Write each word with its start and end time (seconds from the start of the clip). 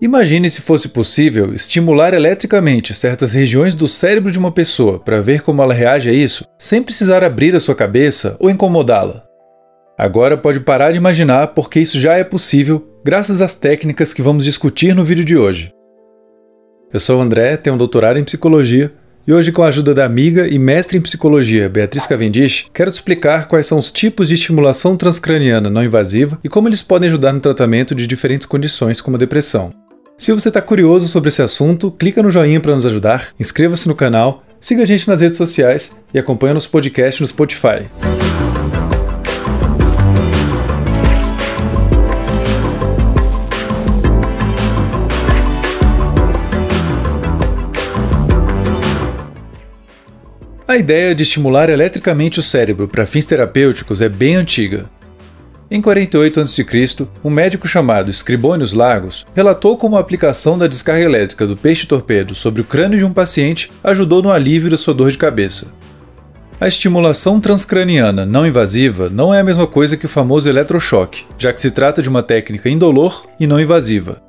Imagine 0.00 0.50
se 0.50 0.60
fosse 0.60 0.90
possível 0.90 1.54
estimular 1.54 2.12
eletricamente 2.12 2.94
certas 2.94 3.32
regiões 3.32 3.74
do 3.74 3.88
cérebro 3.88 4.30
de 4.30 4.38
uma 4.38 4.52
pessoa 4.52 4.98
para 4.98 5.22
ver 5.22 5.40
como 5.40 5.62
ela 5.62 5.72
reage 5.72 6.10
a 6.10 6.12
isso, 6.12 6.44
sem 6.58 6.82
precisar 6.82 7.24
abrir 7.24 7.56
a 7.56 7.60
sua 7.60 7.74
cabeça 7.74 8.36
ou 8.38 8.50
incomodá-la. 8.50 9.24
Agora 9.96 10.36
pode 10.36 10.60
parar 10.60 10.92
de 10.92 10.98
imaginar 10.98 11.48
porque 11.48 11.80
isso 11.80 11.98
já 11.98 12.14
é 12.14 12.22
possível 12.22 12.86
graças 13.02 13.40
às 13.40 13.54
técnicas 13.54 14.12
que 14.12 14.20
vamos 14.20 14.44
discutir 14.44 14.94
no 14.94 15.02
vídeo 15.02 15.24
de 15.24 15.38
hoje. 15.38 15.70
Eu 16.92 17.00
sou 17.00 17.18
o 17.18 17.22
André, 17.22 17.56
tenho 17.56 17.74
um 17.74 17.78
doutorado 17.78 18.18
em 18.18 18.24
psicologia 18.24 18.92
e 19.26 19.32
hoje, 19.32 19.50
com 19.50 19.62
a 19.62 19.68
ajuda 19.68 19.94
da 19.94 20.04
amiga 20.04 20.46
e 20.46 20.58
mestre 20.58 20.98
em 20.98 21.00
psicologia 21.00 21.70
Beatriz 21.70 22.06
Cavendish, 22.06 22.66
quero 22.72 22.92
te 22.92 22.96
explicar 22.96 23.48
quais 23.48 23.66
são 23.66 23.78
os 23.78 23.90
tipos 23.90 24.28
de 24.28 24.34
estimulação 24.34 24.94
transcraniana 24.94 25.70
não 25.70 25.82
invasiva 25.82 26.38
e 26.44 26.50
como 26.50 26.68
eles 26.68 26.82
podem 26.82 27.08
ajudar 27.08 27.32
no 27.32 27.40
tratamento 27.40 27.94
de 27.94 28.06
diferentes 28.06 28.46
condições, 28.46 29.00
como 29.00 29.16
a 29.16 29.18
depressão. 29.18 29.72
Se 30.18 30.32
você 30.32 30.48
está 30.48 30.62
curioso 30.62 31.06
sobre 31.08 31.28
esse 31.28 31.42
assunto, 31.42 31.90
clica 31.90 32.22
no 32.22 32.30
joinha 32.30 32.58
para 32.58 32.74
nos 32.74 32.86
ajudar, 32.86 33.34
inscreva-se 33.38 33.86
no 33.86 33.94
canal, 33.94 34.42
siga 34.58 34.82
a 34.82 34.86
gente 34.86 35.06
nas 35.06 35.20
redes 35.20 35.36
sociais 35.36 35.94
e 36.12 36.18
acompanhe 36.18 36.54
nosso 36.54 36.70
podcast 36.70 37.20
no 37.20 37.26
Spotify. 37.26 37.86
A 50.66 50.78
ideia 50.78 51.14
de 51.14 51.22
estimular 51.24 51.68
eletricamente 51.68 52.40
o 52.40 52.42
cérebro 52.42 52.88
para 52.88 53.06
fins 53.06 53.26
terapêuticos 53.26 54.00
é 54.00 54.08
bem 54.08 54.34
antiga. 54.34 54.95
Em 55.68 55.80
48 55.80 56.40
a.C., 56.40 56.64
um 57.24 57.30
médico 57.30 57.66
chamado 57.66 58.10
Scribonius 58.10 58.72
Largus 58.72 59.26
relatou 59.34 59.76
como 59.76 59.96
a 59.96 60.00
aplicação 60.00 60.56
da 60.56 60.68
descarga 60.68 61.04
elétrica 61.04 61.44
do 61.44 61.56
peixe-torpedo 61.56 62.36
sobre 62.36 62.60
o 62.60 62.64
crânio 62.64 62.98
de 62.98 63.04
um 63.04 63.12
paciente 63.12 63.72
ajudou 63.82 64.22
no 64.22 64.30
alívio 64.30 64.70
da 64.70 64.76
sua 64.76 64.94
dor 64.94 65.10
de 65.10 65.18
cabeça. 65.18 65.74
A 66.60 66.68
estimulação 66.68 67.40
transcraniana 67.40 68.24
não 68.24 68.46
invasiva 68.46 69.10
não 69.10 69.34
é 69.34 69.40
a 69.40 69.44
mesma 69.44 69.66
coisa 69.66 69.96
que 69.96 70.06
o 70.06 70.08
famoso 70.08 70.48
eletrochoque, 70.48 71.24
já 71.36 71.52
que 71.52 71.60
se 71.60 71.72
trata 71.72 72.00
de 72.00 72.08
uma 72.08 72.22
técnica 72.22 72.70
indolor 72.70 73.26
e 73.38 73.46
não 73.46 73.60
invasiva. 73.60 74.22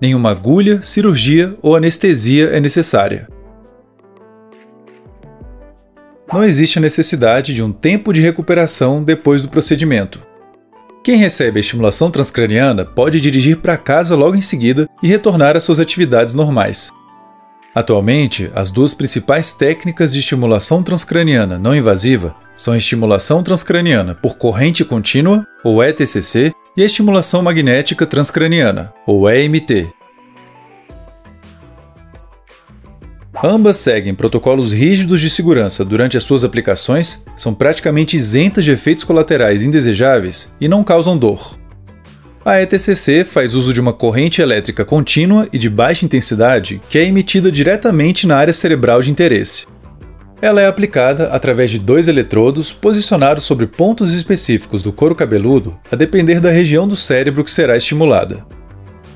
Nenhuma 0.00 0.30
agulha, 0.30 0.82
cirurgia 0.82 1.54
ou 1.62 1.74
anestesia 1.74 2.50
é 2.50 2.60
necessária. 2.60 3.28
não 6.32 6.42
existe 6.42 6.78
a 6.78 6.80
necessidade 6.80 7.52
de 7.52 7.62
um 7.62 7.70
tempo 7.70 8.10
de 8.10 8.22
recuperação 8.22 9.04
depois 9.04 9.42
do 9.42 9.48
procedimento. 9.48 10.31
Quem 11.02 11.16
recebe 11.16 11.58
a 11.58 11.60
estimulação 11.60 12.12
transcraniana 12.12 12.84
pode 12.84 13.20
dirigir 13.20 13.56
para 13.56 13.76
casa 13.76 14.14
logo 14.14 14.36
em 14.36 14.42
seguida 14.42 14.88
e 15.02 15.08
retornar 15.08 15.56
às 15.56 15.64
suas 15.64 15.80
atividades 15.80 16.32
normais. 16.32 16.90
Atualmente, 17.74 18.50
as 18.54 18.70
duas 18.70 18.94
principais 18.94 19.52
técnicas 19.52 20.12
de 20.12 20.20
estimulação 20.20 20.82
transcraniana 20.82 21.58
não 21.58 21.74
invasiva 21.74 22.36
são 22.56 22.74
a 22.74 22.76
estimulação 22.76 23.42
transcraniana 23.42 24.14
por 24.14 24.36
corrente 24.36 24.84
contínua, 24.84 25.44
ou 25.64 25.82
ETCC, 25.82 26.52
e 26.76 26.82
a 26.82 26.86
estimulação 26.86 27.42
magnética 27.42 28.06
transcraniana, 28.06 28.92
ou 29.04 29.28
EMT, 29.28 29.88
Ambas 33.44 33.78
seguem 33.78 34.14
protocolos 34.14 34.72
rígidos 34.72 35.20
de 35.20 35.28
segurança 35.28 35.84
durante 35.84 36.16
as 36.16 36.22
suas 36.22 36.44
aplicações, 36.44 37.24
são 37.36 37.52
praticamente 37.52 38.16
isentas 38.16 38.64
de 38.64 38.70
efeitos 38.70 39.02
colaterais 39.02 39.62
indesejáveis 39.62 40.54
e 40.60 40.68
não 40.68 40.84
causam 40.84 41.18
dor. 41.18 41.58
A 42.44 42.62
ETCC 42.62 43.24
faz 43.24 43.54
uso 43.54 43.72
de 43.72 43.80
uma 43.80 43.92
corrente 43.92 44.40
elétrica 44.40 44.84
contínua 44.84 45.48
e 45.52 45.58
de 45.58 45.68
baixa 45.68 46.04
intensidade 46.04 46.80
que 46.88 46.98
é 46.98 47.04
emitida 47.04 47.50
diretamente 47.50 48.28
na 48.28 48.36
área 48.36 48.52
cerebral 48.52 49.02
de 49.02 49.10
interesse. 49.10 49.66
Ela 50.40 50.60
é 50.60 50.66
aplicada 50.66 51.28
através 51.32 51.70
de 51.70 51.80
dois 51.80 52.06
eletrodos 52.06 52.72
posicionados 52.72 53.42
sobre 53.42 53.66
pontos 53.66 54.14
específicos 54.14 54.82
do 54.82 54.92
couro 54.92 55.16
cabeludo, 55.16 55.76
a 55.90 55.96
depender 55.96 56.40
da 56.40 56.50
região 56.50 56.86
do 56.86 56.96
cérebro 56.96 57.42
que 57.42 57.50
será 57.50 57.76
estimulada. 57.76 58.44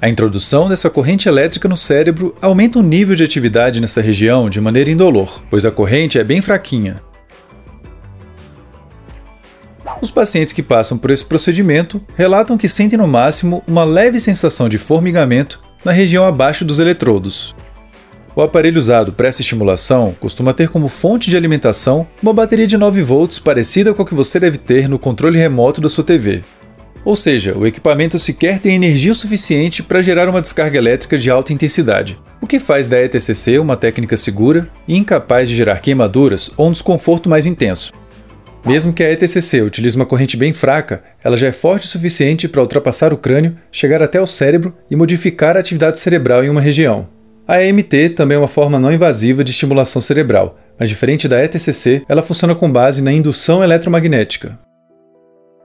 A 0.00 0.08
introdução 0.10 0.68
dessa 0.68 0.90
corrente 0.90 1.26
elétrica 1.26 1.66
no 1.66 1.76
cérebro 1.76 2.34
aumenta 2.40 2.78
o 2.78 2.82
nível 2.82 3.16
de 3.16 3.24
atividade 3.24 3.80
nessa 3.80 4.02
região 4.02 4.50
de 4.50 4.60
maneira 4.60 4.90
indolor, 4.90 5.42
pois 5.48 5.64
a 5.64 5.70
corrente 5.70 6.18
é 6.18 6.24
bem 6.24 6.42
fraquinha. 6.42 7.00
Os 10.02 10.10
pacientes 10.10 10.52
que 10.52 10.62
passam 10.62 10.98
por 10.98 11.10
esse 11.10 11.24
procedimento 11.24 12.02
relatam 12.14 12.58
que 12.58 12.68
sentem 12.68 12.98
no 12.98 13.08
máximo 13.08 13.64
uma 13.66 13.84
leve 13.84 14.20
sensação 14.20 14.68
de 14.68 14.76
formigamento 14.76 15.62
na 15.82 15.92
região 15.92 16.26
abaixo 16.26 16.64
dos 16.64 16.78
eletrodos. 16.78 17.54
O 18.34 18.42
aparelho 18.42 18.78
usado 18.78 19.14
para 19.14 19.28
essa 19.28 19.40
estimulação 19.40 20.14
costuma 20.20 20.52
ter 20.52 20.68
como 20.68 20.88
fonte 20.88 21.30
de 21.30 21.38
alimentação 21.38 22.06
uma 22.22 22.34
bateria 22.34 22.66
de 22.66 22.76
9 22.76 23.00
volts 23.00 23.38
parecida 23.38 23.94
com 23.94 24.02
a 24.02 24.06
que 24.06 24.14
você 24.14 24.38
deve 24.38 24.58
ter 24.58 24.90
no 24.90 24.98
controle 24.98 25.38
remoto 25.38 25.80
da 25.80 25.88
sua 25.88 26.04
TV. 26.04 26.44
Ou 27.06 27.14
seja, 27.14 27.56
o 27.56 27.64
equipamento 27.64 28.18
sequer 28.18 28.58
tem 28.58 28.74
energia 28.74 29.14
suficiente 29.14 29.80
para 29.80 30.02
gerar 30.02 30.28
uma 30.28 30.42
descarga 30.42 30.76
elétrica 30.76 31.16
de 31.16 31.30
alta 31.30 31.52
intensidade, 31.52 32.18
o 32.40 32.48
que 32.48 32.58
faz 32.58 32.88
da 32.88 33.00
ETCC 33.00 33.60
uma 33.60 33.76
técnica 33.76 34.16
segura 34.16 34.68
e 34.88 34.96
incapaz 34.96 35.48
de 35.48 35.54
gerar 35.54 35.78
queimaduras 35.78 36.50
ou 36.56 36.66
um 36.66 36.72
desconforto 36.72 37.30
mais 37.30 37.46
intenso. 37.46 37.92
Mesmo 38.66 38.92
que 38.92 39.04
a 39.04 39.12
ETCC 39.12 39.62
utilize 39.62 39.94
uma 39.94 40.04
corrente 40.04 40.36
bem 40.36 40.52
fraca, 40.52 41.04
ela 41.22 41.36
já 41.36 41.46
é 41.46 41.52
forte 41.52 41.86
o 41.86 41.88
suficiente 41.88 42.48
para 42.48 42.60
ultrapassar 42.60 43.12
o 43.12 43.16
crânio, 43.16 43.56
chegar 43.70 44.02
até 44.02 44.20
o 44.20 44.26
cérebro 44.26 44.74
e 44.90 44.96
modificar 44.96 45.56
a 45.56 45.60
atividade 45.60 46.00
cerebral 46.00 46.42
em 46.42 46.48
uma 46.48 46.60
região. 46.60 47.08
A 47.46 47.62
EMT 47.62 48.16
também 48.16 48.34
é 48.34 48.38
uma 48.40 48.48
forma 48.48 48.80
não 48.80 48.92
invasiva 48.92 49.44
de 49.44 49.52
estimulação 49.52 50.02
cerebral, 50.02 50.58
mas 50.76 50.88
diferente 50.88 51.28
da 51.28 51.40
ETCC, 51.40 52.02
ela 52.08 52.20
funciona 52.20 52.56
com 52.56 52.68
base 52.68 53.00
na 53.00 53.12
indução 53.12 53.62
eletromagnética. 53.62 54.58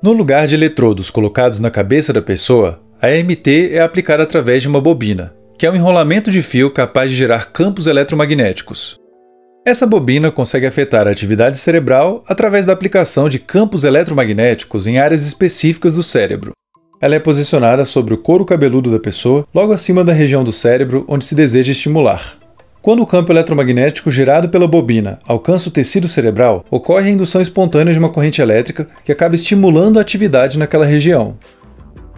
No 0.03 0.13
lugar 0.13 0.47
de 0.47 0.55
eletrodos 0.55 1.11
colocados 1.11 1.59
na 1.59 1.69
cabeça 1.69 2.11
da 2.11 2.23
pessoa, 2.23 2.81
a 2.99 3.11
EMT 3.15 3.69
é 3.71 3.81
aplicada 3.81 4.23
através 4.23 4.63
de 4.63 4.67
uma 4.67 4.81
bobina, 4.81 5.31
que 5.59 5.63
é 5.63 5.69
um 5.69 5.75
enrolamento 5.75 6.31
de 6.31 6.41
fio 6.41 6.71
capaz 6.71 7.11
de 7.11 7.15
gerar 7.15 7.51
campos 7.51 7.85
eletromagnéticos. 7.85 8.97
Essa 9.63 9.85
bobina 9.85 10.31
consegue 10.31 10.65
afetar 10.65 11.07
a 11.07 11.11
atividade 11.11 11.59
cerebral 11.59 12.23
através 12.27 12.65
da 12.65 12.73
aplicação 12.73 13.29
de 13.29 13.37
campos 13.37 13.83
eletromagnéticos 13.83 14.87
em 14.87 14.97
áreas 14.97 15.23
específicas 15.23 15.93
do 15.93 16.01
cérebro. 16.01 16.53
Ela 16.99 17.13
é 17.13 17.19
posicionada 17.19 17.85
sobre 17.85 18.15
o 18.15 18.17
couro 18.17 18.43
cabeludo 18.43 18.89
da 18.89 18.99
pessoa, 18.99 19.45
logo 19.53 19.71
acima 19.71 20.03
da 20.03 20.13
região 20.13 20.43
do 20.43 20.51
cérebro 20.51 21.05
onde 21.07 21.25
se 21.25 21.35
deseja 21.35 21.73
estimular. 21.73 22.40
Quando 22.81 23.03
o 23.03 23.05
campo 23.05 23.31
eletromagnético 23.31 24.09
gerado 24.09 24.49
pela 24.49 24.67
bobina 24.67 25.19
alcança 25.27 25.69
o 25.69 25.71
tecido 25.71 26.07
cerebral, 26.07 26.65
ocorre 26.67 27.09
a 27.09 27.11
indução 27.11 27.39
espontânea 27.39 27.93
de 27.93 27.99
uma 27.99 28.09
corrente 28.09 28.41
elétrica 28.41 28.87
que 29.05 29.11
acaba 29.11 29.35
estimulando 29.35 29.99
a 29.99 30.01
atividade 30.01 30.57
naquela 30.57 30.83
região. 30.83 31.37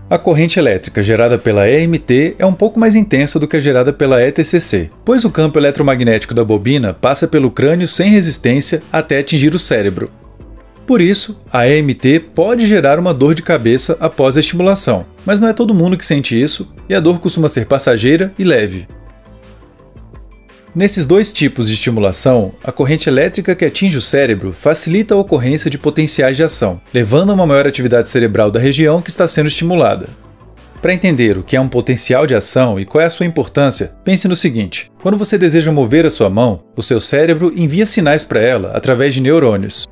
A 0.10 0.18
corrente 0.18 0.58
elétrica 0.58 1.02
gerada 1.02 1.38
pela 1.38 1.70
EMT 1.70 2.36
é 2.40 2.46
um 2.46 2.54
pouco 2.54 2.80
mais 2.80 2.96
intensa 2.96 3.38
do 3.38 3.48
que 3.48 3.58
a 3.58 3.60
gerada 3.60 3.92
pela 3.92 4.22
ETCC, 4.26 4.90
pois 5.04 5.26
o 5.26 5.30
campo 5.30 5.60
eletromagnético 5.60 6.34
da 6.34 6.46
bobina 6.46 6.94
passa 6.94 7.28
pelo 7.28 7.52
crânio 7.52 7.88
sem 7.88 8.10
resistência 8.10 8.84
até 8.90 9.20
atingir 9.20 9.54
o 9.54 9.60
cérebro. 9.60 10.10
Por 10.88 11.02
isso, 11.02 11.38
a 11.52 11.68
EMT 11.68 12.22
pode 12.34 12.66
gerar 12.68 13.00
uma 13.00 13.14
dor 13.14 13.36
de 13.36 13.42
cabeça 13.42 13.98
após 14.00 14.38
a 14.38 14.40
estimulação, 14.40 15.06
mas 15.26 15.42
não 15.42 15.50
é 15.50 15.54
todo 15.54 15.74
mundo 15.74 15.98
que 15.98 16.06
sente 16.06 16.42
isso 16.42 16.74
e 16.88 16.96
a 16.96 17.02
dor 17.02 17.20
costuma 17.20 17.50
ser 17.50 17.66
passageira 17.66 18.34
e 18.40 18.46
leve. 18.46 18.88
Nesses 20.76 21.06
dois 21.06 21.32
tipos 21.32 21.68
de 21.68 21.76
estimulação, 21.76 22.52
a 22.64 22.72
corrente 22.72 23.08
elétrica 23.08 23.54
que 23.54 23.64
atinge 23.64 23.96
o 23.96 24.02
cérebro 24.02 24.52
facilita 24.52 25.14
a 25.14 25.18
ocorrência 25.18 25.70
de 25.70 25.78
potenciais 25.78 26.36
de 26.36 26.42
ação, 26.42 26.82
levando 26.92 27.30
a 27.30 27.36
uma 27.36 27.46
maior 27.46 27.68
atividade 27.68 28.10
cerebral 28.10 28.50
da 28.50 28.60
região 28.60 29.00
que 29.00 29.12
está 29.12 29.28
sendo 29.28 29.48
estimulada. 29.48 30.10
Para 30.82 30.94
entender 30.94 31.38
o 31.38 31.44
que 31.44 31.56
é 31.56 31.62
um 31.62 31.70
potencial 31.70 32.26
de 32.26 32.34
ação 32.34 32.80
e 32.80 32.86
qual 32.86 33.04
é 33.04 33.06
a 33.06 33.10
sua 33.12 33.28
importância, 33.28 33.92
pense 34.04 34.28
no 34.28 34.36
seguinte: 34.36 34.92
quando 35.00 35.16
você 35.16 35.38
deseja 35.38 35.72
mover 35.72 36.08
a 36.08 36.10
sua 36.10 36.30
mão, 36.30 36.64
o 36.76 36.82
seu 36.82 37.00
cérebro 37.00 37.54
envia 37.56 37.86
sinais 37.86 38.24
para 38.24 38.42
ela 38.42 38.72
através 38.72 39.14
de 39.14 39.22
neurônios. 39.22 39.88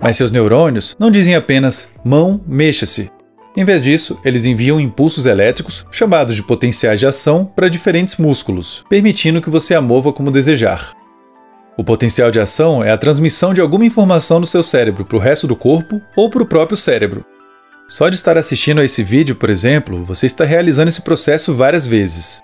Mas 0.00 0.16
seus 0.16 0.32
neurônios 0.32 0.96
não 0.98 1.10
dizem 1.10 1.36
apenas 1.36 1.94
mão, 2.04 2.40
mexa-se, 2.44 3.12
em 3.56 3.64
vez 3.64 3.80
disso, 3.80 4.20
eles 4.22 4.44
enviam 4.44 4.78
impulsos 4.78 5.24
elétricos, 5.24 5.86
chamados 5.90 6.34
de 6.34 6.42
potenciais 6.42 7.00
de 7.00 7.06
ação, 7.06 7.44
para 7.44 7.70
diferentes 7.70 8.18
músculos, 8.18 8.84
permitindo 8.86 9.40
que 9.40 9.48
você 9.48 9.74
a 9.74 9.80
mova 9.80 10.12
como 10.12 10.30
desejar. 10.30 10.92
O 11.74 11.82
potencial 11.82 12.30
de 12.30 12.38
ação 12.38 12.84
é 12.84 12.90
a 12.90 12.98
transmissão 12.98 13.54
de 13.54 13.60
alguma 13.62 13.86
informação 13.86 14.40
do 14.40 14.46
seu 14.46 14.62
cérebro 14.62 15.06
para 15.06 15.16
o 15.16 15.20
resto 15.20 15.46
do 15.46 15.56
corpo 15.56 16.00
ou 16.14 16.28
para 16.28 16.42
o 16.42 16.46
próprio 16.46 16.76
cérebro. 16.76 17.24
Só 17.88 18.08
de 18.08 18.16
estar 18.16 18.36
assistindo 18.36 18.80
a 18.80 18.84
esse 18.84 19.02
vídeo, 19.02 19.34
por 19.34 19.48
exemplo, 19.48 20.04
você 20.04 20.26
está 20.26 20.44
realizando 20.44 20.88
esse 20.88 21.00
processo 21.00 21.54
várias 21.54 21.86
vezes. 21.86 22.42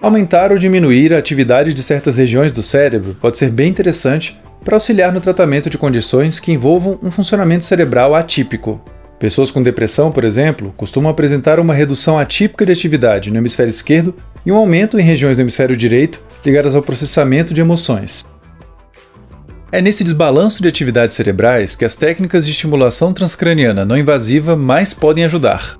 Aumentar 0.00 0.52
ou 0.52 0.58
diminuir 0.58 1.12
a 1.12 1.18
atividade 1.18 1.74
de 1.74 1.82
certas 1.82 2.16
regiões 2.16 2.52
do 2.52 2.62
cérebro 2.62 3.16
pode 3.20 3.38
ser 3.38 3.50
bem 3.50 3.68
interessante 3.68 4.38
para 4.64 4.76
auxiliar 4.76 5.12
no 5.12 5.20
tratamento 5.20 5.68
de 5.68 5.78
condições 5.78 6.38
que 6.38 6.52
envolvam 6.52 6.98
um 7.02 7.10
funcionamento 7.10 7.64
cerebral 7.64 8.14
atípico, 8.14 8.80
Pessoas 9.18 9.50
com 9.50 9.62
depressão, 9.62 10.12
por 10.12 10.24
exemplo, 10.24 10.72
costumam 10.76 11.10
apresentar 11.10 11.58
uma 11.58 11.74
redução 11.74 12.18
atípica 12.18 12.64
de 12.64 12.72
atividade 12.72 13.30
no 13.30 13.38
hemisfério 13.38 13.70
esquerdo 13.70 14.14
e 14.46 14.52
um 14.52 14.56
aumento 14.56 14.98
em 14.98 15.02
regiões 15.02 15.36
do 15.36 15.40
hemisfério 15.40 15.76
direito 15.76 16.22
ligadas 16.44 16.76
ao 16.76 16.82
processamento 16.82 17.52
de 17.52 17.60
emoções. 17.60 18.24
É 19.72 19.82
nesse 19.82 20.04
desbalanço 20.04 20.62
de 20.62 20.68
atividades 20.68 21.16
cerebrais 21.16 21.74
que 21.74 21.84
as 21.84 21.94
técnicas 21.94 22.46
de 22.46 22.52
estimulação 22.52 23.12
transcraniana 23.12 23.84
não 23.84 23.98
invasiva 23.98 24.56
mais 24.56 24.94
podem 24.94 25.24
ajudar. 25.24 25.78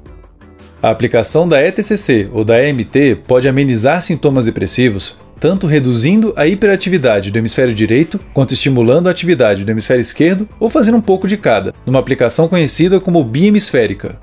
A 0.82 0.90
aplicação 0.90 1.48
da 1.48 1.62
ETCC 1.62 2.28
ou 2.32 2.44
da 2.44 2.62
EMT 2.62 3.22
pode 3.26 3.48
amenizar 3.48 4.02
sintomas 4.02 4.44
depressivos, 4.44 5.16
tanto 5.38 5.66
reduzindo 5.66 6.32
a 6.36 6.46
hiperatividade 6.46 7.30
do 7.30 7.38
hemisfério 7.38 7.74
direito, 7.74 8.20
quanto 8.32 8.54
estimulando 8.54 9.06
a 9.06 9.10
atividade 9.10 9.64
do 9.64 9.70
hemisfério 9.70 10.00
esquerdo, 10.00 10.48
ou 10.58 10.68
fazendo 10.68 10.96
um 10.96 11.00
pouco 11.00 11.28
de 11.28 11.36
cada, 11.36 11.74
numa 11.86 11.98
aplicação 11.98 12.48
conhecida 12.48 13.00
como 13.00 13.24
biemisférica. 13.24 14.18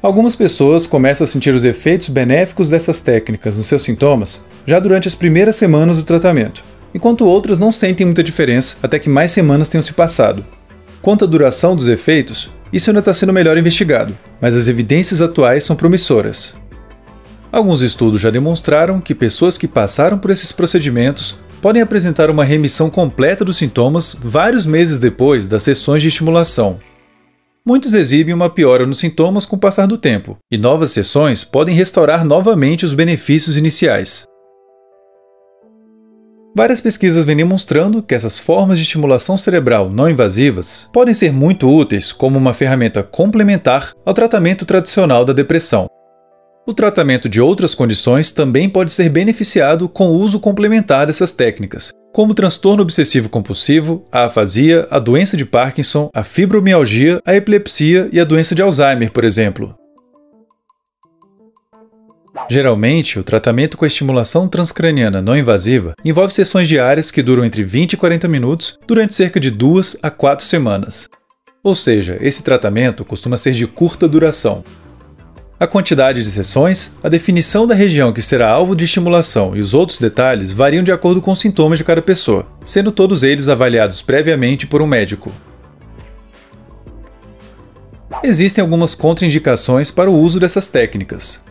Algumas 0.00 0.36
pessoas 0.36 0.86
começam 0.86 1.24
a 1.24 1.28
sentir 1.28 1.54
os 1.54 1.64
efeitos 1.64 2.08
benéficos 2.08 2.68
dessas 2.68 3.00
técnicas 3.00 3.56
nos 3.56 3.66
seus 3.66 3.82
sintomas 3.82 4.44
já 4.64 4.78
durante 4.78 5.08
as 5.08 5.14
primeiras 5.14 5.56
semanas 5.56 5.96
do 5.96 6.04
tratamento, 6.04 6.62
enquanto 6.94 7.26
outras 7.26 7.58
não 7.58 7.72
sentem 7.72 8.06
muita 8.06 8.22
diferença 8.22 8.76
até 8.82 8.98
que 8.98 9.08
mais 9.08 9.32
semanas 9.32 9.68
tenham 9.68 9.82
se 9.82 9.92
passado. 9.92 10.44
Quanto 11.02 11.24
à 11.24 11.28
duração 11.28 11.74
dos 11.74 11.88
efeitos, 11.88 12.50
isso 12.72 12.90
ainda 12.90 13.00
está 13.00 13.14
sendo 13.14 13.32
melhor 13.32 13.56
investigado, 13.56 14.16
mas 14.40 14.54
as 14.54 14.68
evidências 14.68 15.20
atuais 15.20 15.64
são 15.64 15.74
promissoras. 15.74 16.54
Alguns 17.50 17.80
estudos 17.80 18.20
já 18.20 18.30
demonstraram 18.30 19.00
que 19.00 19.14
pessoas 19.14 19.56
que 19.56 19.66
passaram 19.66 20.18
por 20.18 20.30
esses 20.30 20.52
procedimentos 20.52 21.36
podem 21.62 21.82
apresentar 21.82 22.30
uma 22.30 22.44
remissão 22.44 22.90
completa 22.90 23.44
dos 23.44 23.56
sintomas 23.56 24.16
vários 24.20 24.66
meses 24.66 24.98
depois 24.98 25.46
das 25.46 25.62
sessões 25.62 26.02
de 26.02 26.08
estimulação. 26.08 26.78
Muitos 27.66 27.94
exibem 27.94 28.32
uma 28.32 28.48
piora 28.48 28.86
nos 28.86 28.98
sintomas 28.98 29.44
com 29.44 29.56
o 29.56 29.58
passar 29.58 29.86
do 29.86 29.98
tempo, 29.98 30.38
e 30.50 30.56
novas 30.56 30.90
sessões 30.90 31.42
podem 31.42 31.74
restaurar 31.74 32.24
novamente 32.24 32.84
os 32.84 32.94
benefícios 32.94 33.56
iniciais. 33.56 34.24
Várias 36.56 36.80
pesquisas 36.80 37.24
vêm 37.24 37.36
demonstrando 37.36 38.02
que 38.02 38.14
essas 38.14 38.38
formas 38.38 38.78
de 38.78 38.84
estimulação 38.84 39.36
cerebral 39.36 39.90
não 39.90 40.08
invasivas 40.08 40.88
podem 40.92 41.14
ser 41.14 41.32
muito 41.32 41.68
úteis 41.68 42.10
como 42.12 42.38
uma 42.38 42.54
ferramenta 42.54 43.02
complementar 43.02 43.92
ao 44.04 44.14
tratamento 44.14 44.64
tradicional 44.64 45.24
da 45.24 45.32
depressão. 45.32 45.88
O 46.68 46.74
tratamento 46.74 47.30
de 47.30 47.40
outras 47.40 47.74
condições 47.74 48.30
também 48.30 48.68
pode 48.68 48.92
ser 48.92 49.08
beneficiado 49.08 49.88
com 49.88 50.08
o 50.08 50.18
uso 50.18 50.38
complementar 50.38 51.06
dessas 51.06 51.32
técnicas, 51.32 51.92
como 52.12 52.34
transtorno 52.34 52.82
obsessivo-compulsivo, 52.82 54.04
a 54.12 54.26
afasia, 54.26 54.86
a 54.90 54.98
doença 54.98 55.34
de 55.34 55.46
Parkinson, 55.46 56.10
a 56.12 56.22
fibromialgia, 56.22 57.22
a 57.24 57.34
epilepsia 57.34 58.10
e 58.12 58.20
a 58.20 58.24
doença 58.24 58.54
de 58.54 58.60
Alzheimer, 58.60 59.10
por 59.10 59.24
exemplo. 59.24 59.74
Geralmente, 62.50 63.18
o 63.18 63.24
tratamento 63.24 63.78
com 63.78 63.86
a 63.86 63.88
estimulação 63.88 64.46
transcraniana 64.46 65.22
não 65.22 65.38
invasiva 65.38 65.94
envolve 66.04 66.34
sessões 66.34 66.68
diárias 66.68 67.10
que 67.10 67.22
duram 67.22 67.46
entre 67.46 67.64
20 67.64 67.94
e 67.94 67.96
40 67.96 68.28
minutos 68.28 68.78
durante 68.86 69.14
cerca 69.14 69.40
de 69.40 69.50
2 69.50 69.96
a 70.02 70.10
4 70.10 70.44
semanas. 70.44 71.08
Ou 71.64 71.74
seja, 71.74 72.18
esse 72.20 72.44
tratamento 72.44 73.06
costuma 73.06 73.38
ser 73.38 73.52
de 73.52 73.66
curta 73.66 74.06
duração. 74.06 74.62
A 75.60 75.66
quantidade 75.66 76.22
de 76.22 76.30
sessões, 76.30 76.94
a 77.02 77.08
definição 77.08 77.66
da 77.66 77.74
região 77.74 78.12
que 78.12 78.22
será 78.22 78.48
alvo 78.48 78.76
de 78.76 78.84
estimulação 78.84 79.56
e 79.56 79.60
os 79.60 79.74
outros 79.74 79.98
detalhes 79.98 80.52
variam 80.52 80.84
de 80.84 80.92
acordo 80.92 81.20
com 81.20 81.32
os 81.32 81.40
sintomas 81.40 81.78
de 81.78 81.84
cada 81.84 82.00
pessoa, 82.00 82.46
sendo 82.64 82.92
todos 82.92 83.24
eles 83.24 83.48
avaliados 83.48 84.00
previamente 84.00 84.68
por 84.68 84.80
um 84.80 84.86
médico. 84.86 85.32
Existem 88.22 88.62
algumas 88.62 88.94
contraindicações 88.94 89.90
para 89.90 90.08
o 90.08 90.16
uso 90.16 90.38
dessas 90.38 90.68
técnicas. 90.68 91.42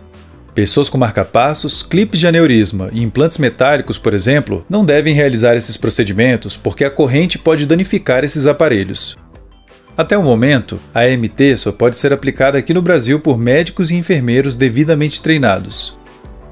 Pessoas 0.56 0.90
com 0.90 0.98
marcapassos, 0.98 1.84
clipes 1.84 2.22
de 2.22 2.28
aneurisma 2.28 2.90
e 2.94 3.04
implantes 3.04 3.38
metálicos, 3.38 3.98
por 3.98 4.14
exemplo, 4.14 4.66
não 4.70 4.86
devem 4.86 5.14
realizar 5.14 5.56
esses 5.58 5.76
procedimentos 5.76 6.56
porque 6.56 6.86
a 6.86 6.90
corrente 6.90 7.38
pode 7.38 7.66
danificar 7.66 8.24
esses 8.24 8.48
aparelhos. 8.48 9.18
Até 9.98 10.16
o 10.16 10.22
momento, 10.22 10.80
a 10.94 11.02
AMT 11.02 11.58
só 11.58 11.72
pode 11.72 11.98
ser 11.98 12.14
aplicada 12.14 12.56
aqui 12.56 12.72
no 12.72 12.84
Brasil 12.84 13.20
por 13.20 13.36
médicos 13.36 13.90
e 13.90 13.96
enfermeiros 13.96 14.56
devidamente 14.56 15.20
treinados. 15.20 15.98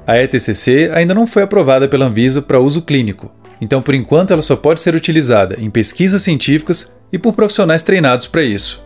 A 0.04 0.18
ETCC 0.18 0.90
ainda 0.92 1.14
não 1.14 1.28
foi 1.28 1.44
aprovada 1.44 1.86
pela 1.86 2.06
Anvisa 2.06 2.42
para 2.42 2.58
uso 2.58 2.82
clínico, 2.82 3.30
então 3.60 3.80
por 3.80 3.94
enquanto 3.94 4.32
ela 4.32 4.42
só 4.42 4.56
pode 4.56 4.80
ser 4.80 4.96
utilizada 4.96 5.56
em 5.60 5.70
pesquisas 5.70 6.22
científicas 6.22 6.98
e 7.12 7.18
por 7.18 7.34
profissionais 7.34 7.84
treinados 7.84 8.26
para 8.26 8.42
isso. 8.42 8.85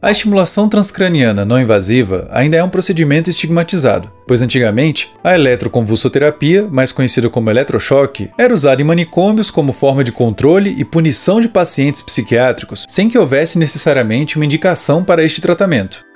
A 0.00 0.12
estimulação 0.12 0.68
transcraniana 0.68 1.44
não 1.44 1.60
invasiva 1.60 2.28
ainda 2.30 2.56
é 2.56 2.62
um 2.62 2.68
procedimento 2.68 3.28
estigmatizado, 3.28 4.08
pois 4.28 4.40
antigamente 4.40 5.10
a 5.24 5.34
eletroconvulsoterapia, 5.34 6.68
mais 6.70 6.92
conhecida 6.92 7.28
como 7.28 7.50
eletrochoque, 7.50 8.30
era 8.38 8.54
usada 8.54 8.80
em 8.80 8.84
manicômios 8.84 9.50
como 9.50 9.72
forma 9.72 10.04
de 10.04 10.12
controle 10.12 10.76
e 10.78 10.84
punição 10.84 11.40
de 11.40 11.48
pacientes 11.48 12.00
psiquiátricos, 12.00 12.86
sem 12.88 13.08
que 13.08 13.18
houvesse 13.18 13.58
necessariamente 13.58 14.36
uma 14.36 14.44
indicação 14.44 15.02
para 15.02 15.24
este 15.24 15.40
tratamento. 15.40 16.07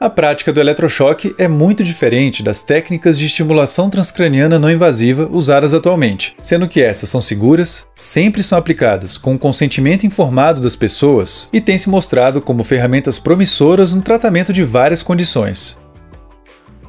A 0.00 0.08
prática 0.08 0.52
do 0.52 0.60
eletrochoque 0.60 1.34
é 1.36 1.48
muito 1.48 1.82
diferente 1.82 2.40
das 2.40 2.62
técnicas 2.62 3.18
de 3.18 3.26
estimulação 3.26 3.90
transcraniana 3.90 4.56
não 4.56 4.70
invasiva 4.70 5.28
usadas 5.28 5.74
atualmente, 5.74 6.36
sendo 6.38 6.68
que 6.68 6.80
essas 6.80 7.08
são 7.08 7.20
seguras, 7.20 7.84
sempre 7.96 8.40
são 8.44 8.56
aplicadas 8.56 9.18
com 9.18 9.34
o 9.34 9.38
consentimento 9.38 10.06
informado 10.06 10.60
das 10.60 10.76
pessoas 10.76 11.48
e 11.52 11.60
têm 11.60 11.76
se 11.76 11.90
mostrado 11.90 12.40
como 12.40 12.62
ferramentas 12.62 13.18
promissoras 13.18 13.92
no 13.92 14.00
tratamento 14.00 14.52
de 14.52 14.62
várias 14.62 15.02
condições. 15.02 15.76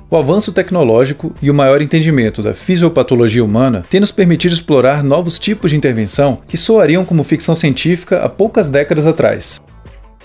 O 0.07 0.15
avanço 0.15 0.51
tecnológico 0.51 1.33
e 1.41 1.49
o 1.49 1.53
maior 1.53 1.81
entendimento 1.81 2.43
da 2.43 2.53
fisiopatologia 2.53 3.43
humana 3.43 3.83
têm 3.89 3.99
nos 3.99 4.11
permitido 4.11 4.53
explorar 4.53 5.03
novos 5.03 5.39
tipos 5.39 5.71
de 5.71 5.77
intervenção 5.77 6.41
que 6.47 6.57
soariam 6.57 7.03
como 7.03 7.23
ficção 7.23 7.55
científica 7.55 8.23
há 8.23 8.29
poucas 8.29 8.69
décadas 8.69 9.07
atrás. 9.07 9.59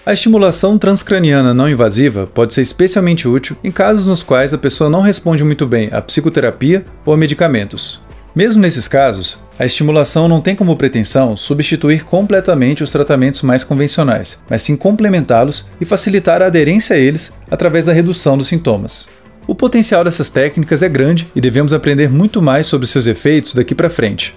A 0.06 0.12
estimulação 0.12 0.76
transcraniana 0.76 1.54
não 1.54 1.66
invasiva 1.66 2.26
pode 2.26 2.52
ser 2.52 2.60
especialmente 2.60 3.26
útil 3.26 3.56
em 3.64 3.70
casos 3.70 4.06
nos 4.06 4.22
quais 4.22 4.52
a 4.52 4.58
pessoa 4.58 4.90
não 4.90 5.00
responde 5.00 5.42
muito 5.42 5.66
bem 5.66 5.88
à 5.92 6.02
psicoterapia 6.02 6.84
ou 7.06 7.14
a 7.14 7.16
medicamentos. 7.16 8.02
Mesmo 8.36 8.60
nesses 8.60 8.86
casos, 8.86 9.38
a 9.58 9.64
estimulação 9.64 10.28
não 10.28 10.42
tem 10.42 10.54
como 10.54 10.76
pretensão 10.76 11.38
substituir 11.38 12.04
completamente 12.04 12.84
os 12.84 12.90
tratamentos 12.90 13.40
mais 13.40 13.64
convencionais, 13.64 14.44
mas 14.50 14.62
sim 14.62 14.76
complementá-los 14.76 15.66
e 15.80 15.86
facilitar 15.86 16.42
a 16.42 16.48
aderência 16.48 16.96
a 16.96 16.98
eles 16.98 17.38
através 17.50 17.86
da 17.86 17.92
redução 17.94 18.36
dos 18.36 18.48
sintomas. 18.48 19.08
O 19.46 19.54
potencial 19.54 20.04
dessas 20.04 20.28
técnicas 20.28 20.82
é 20.82 20.88
grande 20.88 21.26
e 21.34 21.40
devemos 21.40 21.73
aprender 21.73 22.11
muito 22.11 22.42
mais 22.42 22.66
sobre 22.66 22.87
seus 22.87 23.06
efeitos 23.06 23.54
daqui 23.54 23.75
para 23.75 23.88
frente. 23.88 24.37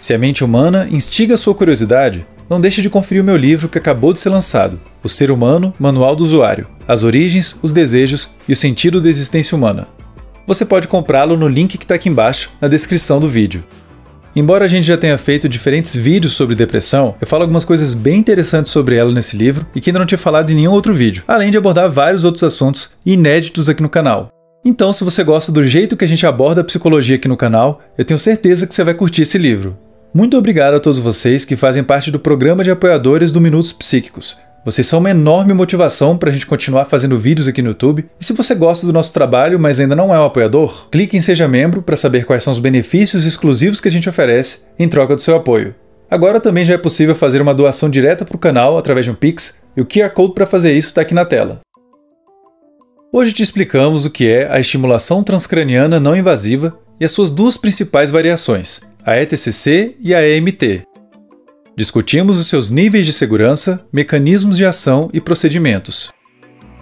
Se 0.00 0.12
a 0.12 0.18
mente 0.18 0.42
humana 0.42 0.88
instiga 0.90 1.36
sua 1.36 1.54
curiosidade, 1.54 2.26
não 2.50 2.60
deixe 2.60 2.82
de 2.82 2.90
conferir 2.90 3.22
o 3.22 3.24
meu 3.24 3.36
livro 3.36 3.68
que 3.68 3.78
acabou 3.78 4.12
de 4.12 4.18
ser 4.18 4.28
lançado, 4.28 4.80
O 5.04 5.08
Ser 5.08 5.30
Humano, 5.30 5.72
Manual 5.78 6.16
do 6.16 6.24
Usuário: 6.24 6.66
As 6.86 7.04
Origens, 7.04 7.56
os 7.62 7.72
Desejos 7.72 8.34
e 8.48 8.52
o 8.52 8.56
Sentido 8.56 9.00
da 9.00 9.08
Existência 9.08 9.56
Humana. 9.56 9.86
Você 10.48 10.64
pode 10.64 10.88
comprá-lo 10.88 11.36
no 11.36 11.46
link 11.46 11.78
que 11.78 11.84
está 11.84 11.94
aqui 11.94 12.08
embaixo, 12.08 12.50
na 12.60 12.66
descrição 12.66 13.20
do 13.20 13.28
vídeo. 13.28 13.62
Embora 14.34 14.64
a 14.64 14.68
gente 14.68 14.86
já 14.86 14.96
tenha 14.96 15.16
feito 15.16 15.48
diferentes 15.48 15.94
vídeos 15.94 16.32
sobre 16.32 16.56
depressão, 16.56 17.14
eu 17.20 17.26
falo 17.26 17.42
algumas 17.42 17.64
coisas 17.64 17.94
bem 17.94 18.18
interessantes 18.18 18.72
sobre 18.72 18.96
ela 18.96 19.12
nesse 19.12 19.36
livro 19.36 19.64
e 19.74 19.80
que 19.80 19.90
ainda 19.90 20.00
não 20.00 20.06
tinha 20.06 20.18
falado 20.18 20.50
em 20.50 20.54
nenhum 20.54 20.72
outro 20.72 20.92
vídeo, 20.92 21.22
além 21.26 21.52
de 21.52 21.58
abordar 21.58 21.88
vários 21.88 22.24
outros 22.24 22.42
assuntos 22.42 22.90
inéditos 23.06 23.68
aqui 23.68 23.82
no 23.82 23.88
canal. 23.88 24.28
Então, 24.64 24.92
se 24.92 25.04
você 25.04 25.24
gosta 25.24 25.50
do 25.50 25.64
jeito 25.64 25.96
que 25.96 26.04
a 26.04 26.08
gente 26.08 26.26
aborda 26.26 26.60
a 26.60 26.64
psicologia 26.64 27.16
aqui 27.16 27.28
no 27.28 27.36
canal, 27.36 27.80
eu 27.96 28.04
tenho 28.04 28.20
certeza 28.20 28.66
que 28.66 28.74
você 28.74 28.84
vai 28.84 28.94
curtir 28.94 29.22
esse 29.22 29.38
livro. 29.38 29.76
Muito 30.12 30.36
obrigado 30.36 30.74
a 30.74 30.80
todos 30.80 30.98
vocês 30.98 31.44
que 31.44 31.54
fazem 31.54 31.84
parte 31.84 32.10
do 32.10 32.18
programa 32.18 32.64
de 32.64 32.70
apoiadores 32.70 33.30
do 33.30 33.40
Minutos 33.40 33.72
Psíquicos. 33.72 34.36
Vocês 34.64 34.84
são 34.84 34.98
uma 34.98 35.10
enorme 35.10 35.54
motivação 35.54 36.18
para 36.18 36.30
a 36.30 36.32
gente 36.32 36.46
continuar 36.46 36.86
fazendo 36.86 37.16
vídeos 37.16 37.46
aqui 37.46 37.62
no 37.62 37.68
YouTube. 37.68 38.04
E 38.20 38.24
se 38.24 38.32
você 38.32 38.56
gosta 38.56 38.84
do 38.84 38.92
nosso 38.92 39.12
trabalho, 39.12 39.56
mas 39.60 39.78
ainda 39.78 39.94
não 39.94 40.12
é 40.12 40.18
um 40.18 40.24
apoiador, 40.24 40.88
clique 40.90 41.16
em 41.16 41.20
Seja 41.20 41.46
Membro 41.46 41.80
para 41.80 41.96
saber 41.96 42.24
quais 42.24 42.42
são 42.42 42.52
os 42.52 42.58
benefícios 42.58 43.24
exclusivos 43.24 43.80
que 43.80 43.86
a 43.86 43.90
gente 43.90 44.08
oferece 44.08 44.64
em 44.76 44.88
troca 44.88 45.14
do 45.14 45.22
seu 45.22 45.36
apoio. 45.36 45.76
Agora 46.10 46.40
também 46.40 46.64
já 46.64 46.74
é 46.74 46.78
possível 46.78 47.14
fazer 47.14 47.40
uma 47.40 47.54
doação 47.54 47.88
direta 47.88 48.24
para 48.24 48.34
o 48.34 48.40
canal 48.40 48.76
através 48.76 49.06
de 49.06 49.12
um 49.12 49.14
Pix, 49.14 49.62
e 49.76 49.80
o 49.80 49.86
QR 49.86 50.10
Code 50.10 50.34
para 50.34 50.44
fazer 50.44 50.72
isso 50.72 50.88
está 50.88 51.02
aqui 51.02 51.14
na 51.14 51.24
tela. 51.24 51.60
Hoje 53.12 53.32
te 53.32 53.44
explicamos 53.44 54.04
o 54.04 54.10
que 54.10 54.28
é 54.28 54.50
a 54.50 54.58
estimulação 54.58 55.22
transcraniana 55.22 56.00
não 56.00 56.16
invasiva 56.16 56.76
e 56.98 57.04
as 57.04 57.12
suas 57.12 57.30
duas 57.30 57.56
principais 57.56 58.10
variações, 58.10 58.89
a 59.10 59.20
ETCC 59.20 59.96
e 60.00 60.14
a 60.14 60.22
EMT. 60.24 60.82
Discutimos 61.76 62.38
os 62.38 62.46
seus 62.46 62.70
níveis 62.70 63.04
de 63.04 63.12
segurança, 63.12 63.84
mecanismos 63.92 64.56
de 64.56 64.64
ação 64.64 65.10
e 65.12 65.20
procedimentos. 65.20 66.12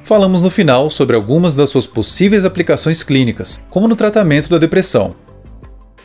Falamos 0.03 0.43
no 0.43 0.51
final 0.51 0.91
sobre 0.91 1.17
algumas 1.17 1.57
das 1.57 1.71
suas 1.71 1.87
possíveis 1.87 2.45
aplicações 2.45 3.03
clínicas, 3.03 3.59
como 3.71 3.89
no 3.89 3.97
tratamento 3.97 4.51
da 4.51 4.59
depressão. 4.59 5.17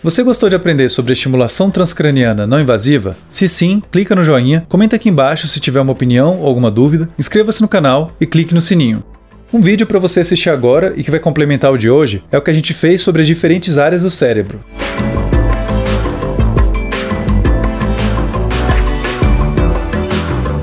Você 0.02 0.24
gostou 0.24 0.48
de 0.48 0.56
aprender 0.56 0.88
sobre 0.88 1.12
estimulação 1.12 1.70
transcraniana 1.70 2.48
não 2.48 2.62
invasiva? 2.62 3.18
Se 3.30 3.50
sim, 3.50 3.84
clica 3.92 4.16
no 4.16 4.24
joinha, 4.24 4.66
comenta 4.70 4.96
aqui 4.96 5.10
embaixo 5.10 5.50
se 5.50 5.60
tiver 5.60 5.82
uma 5.82 5.92
opinião 5.92 6.40
ou 6.40 6.48
alguma 6.48 6.72
dúvida, 6.72 7.10
inscreva-se 7.20 7.62
no 7.62 7.68
canal 7.68 8.16
e 8.22 8.26
clique 8.26 8.54
no 8.54 8.62
sininho. 8.62 9.04
Um 9.52 9.60
vídeo 9.60 9.86
para 9.86 10.00
você 10.00 10.22
assistir 10.22 10.52
agora 10.52 10.94
e 10.96 11.04
que 11.04 11.12
vai 11.12 11.20
complementar 11.20 11.74
o 11.74 11.78
de 11.78 11.90
hoje 11.90 12.24
é 12.32 12.38
o 12.38 12.42
que 12.42 12.50
a 12.50 12.54
gente 12.54 12.74
fez 12.74 13.02
sobre 13.02 13.22
as 13.22 13.28
diferentes 13.28 13.78
áreas 13.78 14.04
do 14.04 14.10
cérebro. 14.10 14.62